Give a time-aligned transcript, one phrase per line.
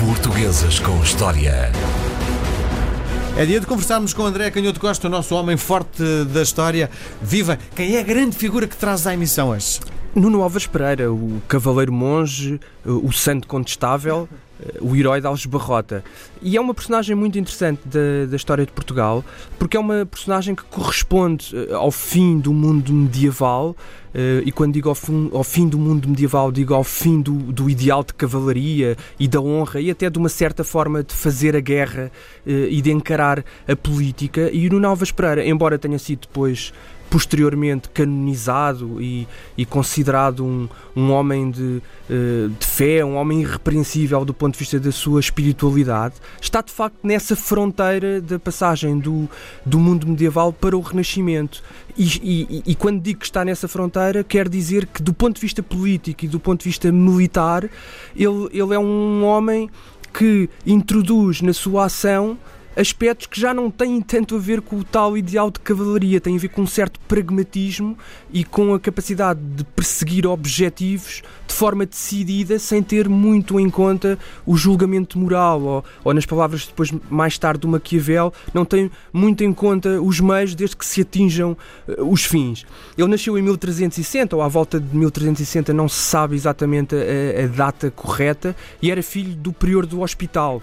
[0.00, 1.70] Portuguesas com História.
[3.36, 6.90] É dia de conversarmos com André Canhoto Costa, o nosso homem forte da história.
[7.20, 7.58] Viva!
[7.76, 9.78] Quem é a grande figura que traz à emissão hoje?
[10.14, 14.26] Nuno Alves Pereira, o cavaleiro monge, o santo contestável,
[14.80, 16.04] o herói de Alves Barrota.
[16.42, 19.24] E é uma personagem muito interessante da, da história de Portugal,
[19.58, 23.76] porque é uma personagem que corresponde eh, ao fim do mundo medieval,
[24.12, 27.32] Uh, e quando digo ao fim, ao fim, do mundo medieval, digo ao fim do,
[27.32, 31.54] do, ideal de cavalaria e da honra e até de uma certa forma de fazer
[31.54, 32.10] a guerra
[32.44, 34.50] e de encarar a política.
[34.52, 36.72] E o Nuno Alves Pereira, embora tenha sido depois
[37.10, 39.26] posteriormente canonizado e,
[39.58, 44.60] e considerado um, um homem de, uh, de fé, um homem irrepreensível do ponto de
[44.60, 49.28] vista da sua espiritualidade, está de facto nessa fronteira da passagem do,
[49.66, 51.62] do mundo medieval para o Renascimento.
[51.98, 55.40] E, e, e, quando digo que está nessa fronteira, quer dizer que, do ponto de
[55.40, 57.68] vista político e do ponto de vista militar,
[58.14, 59.68] ele, ele é um homem
[60.14, 62.38] que introduz na sua ação
[62.76, 66.36] aspectos que já não têm tanto a ver com o tal ideal de cavalaria, têm
[66.36, 67.96] a ver com um certo pragmatismo
[68.32, 74.18] e com a capacidade de perseguir objetivos de forma decidida, sem ter muito em conta
[74.46, 79.42] o julgamento moral, ou, ou nas palavras depois mais tarde do Maquiavel, não tem muito
[79.42, 81.56] em conta os meios desde que se atinjam
[81.88, 82.64] uh, os fins.
[82.96, 87.46] Ele nasceu em 1360, ou à volta de 1360, não se sabe exatamente a, a
[87.48, 90.62] data correta, e era filho do prior do hospital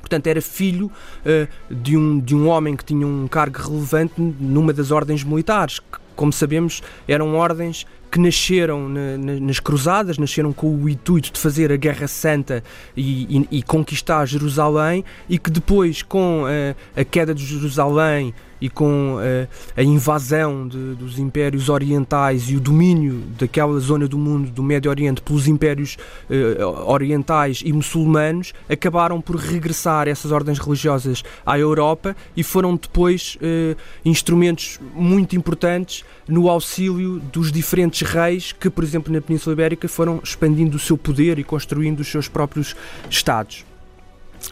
[0.00, 4.72] portanto era filho uh, de, um, de um homem que tinha um cargo relevante numa
[4.72, 10.52] das ordens militares, que, como sabemos, eram ordens que nasceram na, na, nas cruzadas, nasceram
[10.52, 12.62] com o intuito de fazer a Guerra Santa
[12.96, 18.68] e, e, e conquistar Jerusalém, e que depois, com a, a queda de Jerusalém e
[18.68, 24.50] com uh, a invasão de, dos impérios orientais e o domínio daquela zona do mundo,
[24.50, 25.96] do Médio Oriente, pelos impérios
[26.28, 33.38] uh, orientais e muçulmanos, acabaram por regressar essas ordens religiosas à Europa e foram depois
[34.04, 40.20] instrumentos muito importantes no auxílio dos diferentes reis que, por exemplo, na Península Ibérica foram
[40.22, 42.74] expandindo o seu poder e construindo os seus próprios
[43.08, 43.64] estados.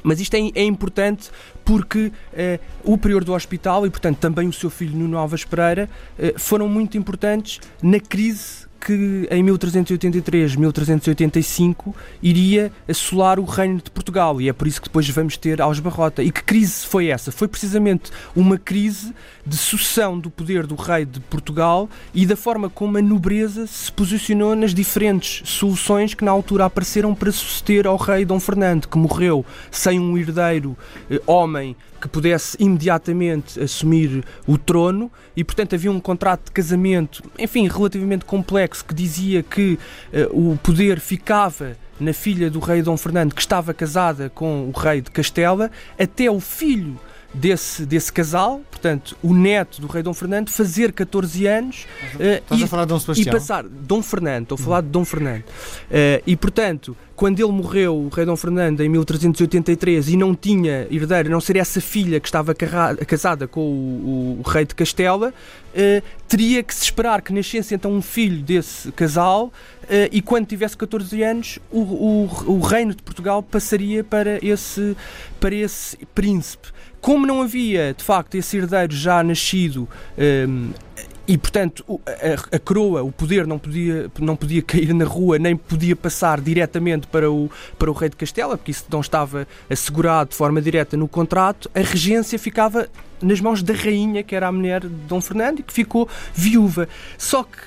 [0.02, 1.30] Mas isto é, é importante
[1.64, 5.88] porque eh, o prior do hospital e, portanto, também o seu filho Nuno Alves Pereira
[6.18, 13.90] eh, foram muito importantes na crise que em 1383, 1385 iria assolar o reino de
[13.90, 16.22] Portugal e é por isso que depois vamos ter aos Barrota.
[16.22, 17.32] E que crise foi essa?
[17.32, 22.68] Foi precisamente uma crise de sucessão do poder do rei de Portugal e da forma
[22.68, 27.96] como a nobreza se posicionou nas diferentes soluções que na altura apareceram para suceder ao
[27.96, 30.76] rei Dom Fernando, que morreu sem um herdeiro
[31.10, 37.22] eh, homem que pudesse imediatamente assumir o trono e, portanto, havia um contrato de casamento,
[37.38, 39.78] enfim, relativamente complexo, que dizia que
[40.32, 44.78] uh, o poder ficava na filha do rei Dom Fernando, que estava casada com o
[44.78, 46.98] rei de Castela, até o filho
[47.34, 52.62] desse, desse casal, portanto, o neto do rei Dom Fernando, fazer 14 anos uh, e,
[53.20, 53.64] e passar.
[53.64, 55.42] Dom Fernando, estou a falar de Dom Fernando.
[55.42, 60.86] Uh, e, portanto, quando ele morreu, o rei Dom Fernando, em 1383, e não tinha
[60.88, 65.30] herdeiro, não ser essa filha que estava casada com o, o, o rei de Castela,
[65.30, 70.46] uh, teria que se esperar que nascesse então um filho desse casal uh, e quando
[70.46, 74.96] tivesse 14 anos, o, o, o reino de Portugal passaria para esse,
[75.40, 76.68] para esse príncipe.
[77.00, 80.70] Como não havia, de facto, esse herdeiro já nascido um,
[81.28, 85.54] e, portanto, a, a, coroa, o poder não podia, não podia cair na rua, nem
[85.54, 90.30] podia passar diretamente para o, para o rei de Castela, porque isso não estava assegurado
[90.30, 91.70] de forma direta no contrato.
[91.74, 92.88] A regência ficava
[93.20, 96.88] nas mãos da rainha, que era a mulher de Dom Fernando, e que ficou viúva.
[97.18, 97.58] Só que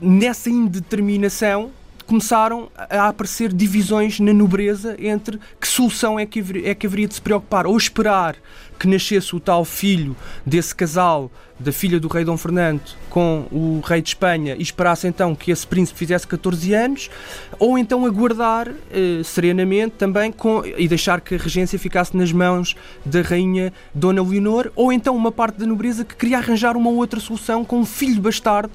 [0.00, 1.70] nessa indeterminação,
[2.06, 7.14] começaram a aparecer divisões na nobreza entre que solução é que, é que haveria de
[7.14, 8.36] se preocupar, ou esperar
[8.78, 13.80] que nascesse o tal filho desse casal, da filha do rei Dom Fernando, com o
[13.84, 17.10] rei de Espanha, e esperasse então que esse príncipe fizesse 14 anos,
[17.58, 22.74] ou então aguardar eh, serenamente também com, e deixar que a regência ficasse nas mãos
[23.04, 27.20] da rainha Dona Leonor, ou então uma parte da nobreza que queria arranjar uma outra
[27.20, 28.72] solução com um filho bastardo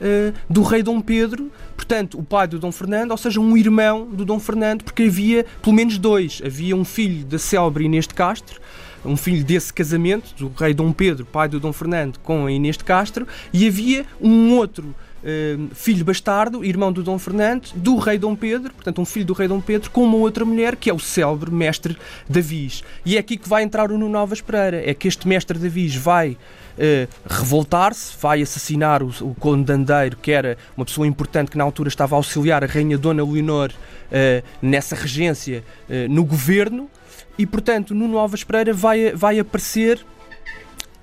[0.00, 4.06] eh, do rei Dom Pedro, portanto, o pai do Dom Fernando, ou seja, um irmão
[4.06, 6.40] do Dom Fernando, porque havia pelo menos dois.
[6.44, 8.60] Havia um filho da célebre Inês de Castro,
[9.04, 12.76] um filho desse casamento, do rei Dom Pedro, pai do Dom Fernando, com a Inês
[12.76, 14.94] de Castro, e havia um outro
[15.74, 19.46] filho bastardo, irmão do Dom Fernando, do rei Dom Pedro, portanto um filho do rei
[19.46, 21.94] Dom Pedro, com uma outra mulher que é o célebre mestre
[22.26, 22.82] Davis.
[23.04, 24.82] E é aqui que vai entrar o Nuno Novas Pereira.
[24.88, 26.36] É que este mestre Davis vai
[26.78, 31.64] Uh, revoltar-se, vai assassinar o, o Conde Dandeiro, que era uma pessoa importante que na
[31.64, 36.88] altura estava a auxiliar a Rainha Dona Leonor uh, nessa regência uh, no governo,
[37.40, 40.04] e portanto Nuno Alves Pereira vai, vai aparecer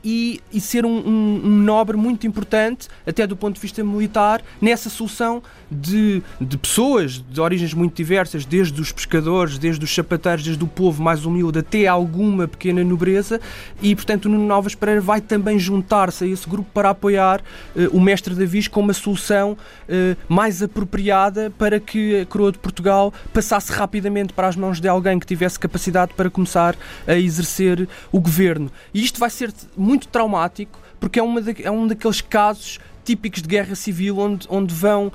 [0.04, 4.42] e, e ser um, um, um, nobre muito importante, até do ponto de vista militar,
[4.62, 10.44] nessa solução de, de pessoas de origens muito diversas, desde os pescadores, desde os sapateiros,
[10.44, 13.42] desde o povo mais humilde até alguma pequena nobreza,
[13.82, 17.42] e portanto o Nuno Novas Pereira vai também juntar-se a esse grupo para apoiar
[17.76, 22.60] uh, o mestre Davis com uma solução uh, mais apropriada para que a coroa de
[22.60, 27.88] Portugal passasse rapidamente para as mãos de alguém que tivesse capacidade para começar a exercer
[28.12, 28.72] o governo.
[28.94, 29.54] E isto vai ser
[29.88, 34.46] muito traumático, porque é, uma de, é um daqueles casos típicos de guerra civil onde,
[34.50, 35.12] onde vão uh,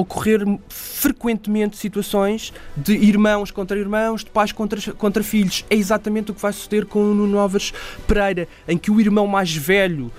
[0.00, 5.62] ocorrer frequentemente situações de irmãos contra irmãos, de pais contra, contra filhos.
[5.68, 7.74] É exatamente o que vai suceder com o Nuno Alves
[8.06, 10.10] Pereira, em que o irmão mais velho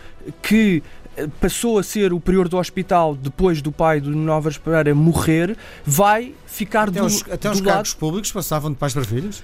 [0.43, 0.83] que
[1.17, 4.93] eh, passou a ser o prior do hospital depois do pai do Nuno Alves Pereira
[4.93, 7.73] morrer, vai ficar até do, os, até do os lado...
[7.73, 9.43] cargos públicos passavam de pais para filhos?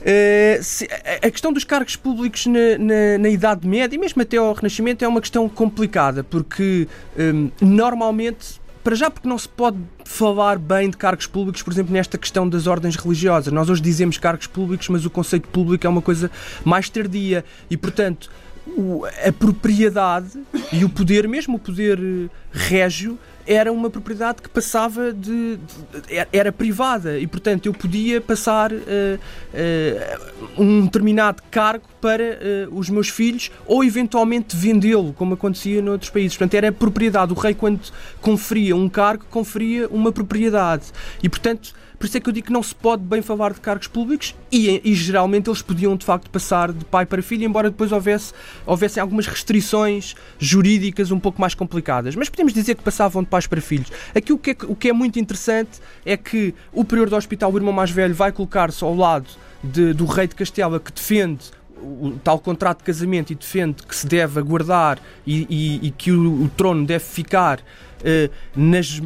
[0.00, 0.88] Uh, se,
[1.22, 5.04] a questão dos cargos públicos na, na, na, Idade Média e mesmo até ao Renascimento
[5.04, 6.88] é uma questão complicada, porque
[7.18, 9.76] um, normalmente, para já porque não se pode
[10.06, 13.52] falar bem de cargos públicos, por exemplo, nesta questão das ordens religiosas.
[13.52, 16.30] Nós hoje dizemos cargos públicos, mas o conceito público é uma coisa
[16.64, 18.30] mais tardia e, portanto,
[18.66, 20.38] o, a propriedade
[20.72, 26.26] e o poder, mesmo o poder eh, régio, era uma propriedade que passava de, de,
[26.32, 32.24] era privada e portanto eu podia passar uh, uh, um determinado cargo para
[32.70, 36.36] uh, os meus filhos ou eventualmente vendê-lo como acontecia noutros países.
[36.36, 37.32] Portanto era propriedade.
[37.32, 37.80] O rei quando
[38.20, 40.86] conferia um cargo conferia uma propriedade.
[41.22, 43.60] E portanto por isso é que eu digo que não se pode bem falar de
[43.60, 47.68] cargos públicos e, e geralmente eles podiam de facto passar de pai para filho, embora
[47.68, 48.32] depois houvesse,
[48.64, 52.16] houvessem algumas restrições jurídicas um pouco mais complicadas.
[52.16, 53.90] Mas podemos dizer que passavam pais para filhos.
[54.14, 57.52] Aqui o que é, o que é muito interessante é que o prior do hospital,
[57.52, 59.28] o irmão mais velho, vai colocar-se ao lado
[59.62, 61.50] de, do rei de Castela que defende
[61.80, 66.12] o tal contrato de casamento e defende que se deve aguardar e, e, e que
[66.12, 67.60] o, o, trono deve ficar
[68.56, 69.00] nas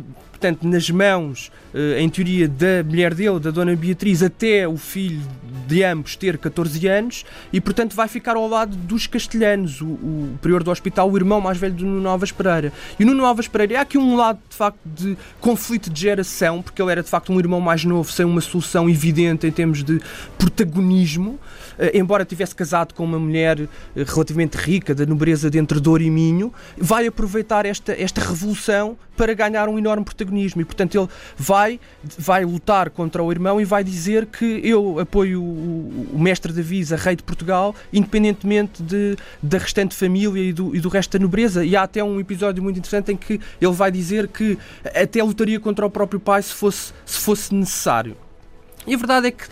[0.44, 5.22] portanto, nas mãos, eh, em teoria, da mulher dele, da Dona Beatriz, até o filho
[5.66, 10.38] de ambos ter 14 anos, e portanto vai ficar ao lado dos castelhanos, o, o
[10.42, 12.72] prior do hospital, o irmão mais velho do Nuno Alves Pereira.
[12.98, 16.60] E o Nuno Alves Pereira, há aqui um lado de facto de conflito de geração,
[16.60, 19.82] porque ele era de facto um irmão mais novo, sem uma solução evidente em termos
[19.82, 19.98] de
[20.36, 21.38] protagonismo,
[21.78, 23.66] eh, embora tivesse casado com uma mulher eh,
[24.06, 28.83] relativamente rica, da nobreza de entre Douro e Minho, vai aproveitar esta, esta revolução
[29.16, 31.80] para ganhar um enorme protagonismo e portanto ele vai
[32.18, 36.84] vai lutar contra o irmão e vai dizer que eu apoio o, o mestre Davi,
[36.92, 41.22] a rei de Portugal, independentemente de, da restante família e do, e do resto da
[41.22, 41.64] nobreza.
[41.64, 44.58] E há até um episódio muito interessante em que ele vai dizer que
[44.94, 48.16] até lutaria contra o próprio pai se fosse, se fosse necessário.
[48.86, 49.46] E a verdade é que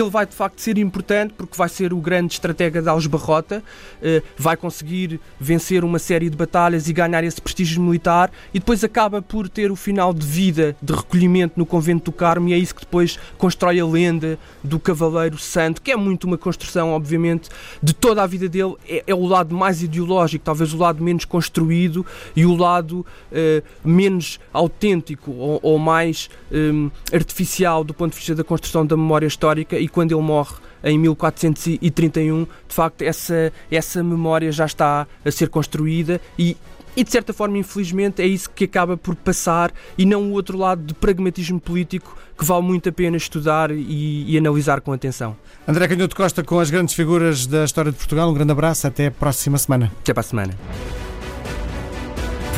[0.00, 3.64] ele vai de facto ser importante porque vai ser o grande estratega de Algebarrota,
[4.02, 8.84] eh, vai conseguir vencer uma série de batalhas e ganhar esse prestígio militar e depois
[8.84, 12.58] acaba por ter o final de vida de recolhimento no convento do Carmo e é
[12.58, 17.48] isso que depois constrói a lenda do Cavaleiro Santo, que é muito uma construção, obviamente,
[17.82, 18.74] de toda a vida dele.
[18.86, 22.04] É, é o lado mais ideológico, talvez o lado menos construído
[22.34, 28.34] e o lado eh, menos autêntico ou, ou mais eh, artificial do ponto de vista
[28.34, 34.02] da construção da memória histórica e quando ele morre em 1431, de facto, essa, essa
[34.02, 36.56] memória já está a ser construída e,
[36.96, 40.58] e, de certa forma, infelizmente, é isso que acaba por passar e não o outro
[40.58, 45.36] lado de pragmatismo político que vale muito a pena estudar e, e analisar com atenção.
[45.68, 48.28] André Canhoto Costa com as grandes figuras da história de Portugal.
[48.28, 49.92] Um grande abraço, até a próxima semana.
[50.00, 50.54] Até para a semana.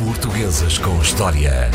[0.03, 1.71] Portuguesas com História.